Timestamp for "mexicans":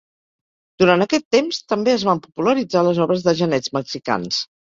3.81-4.43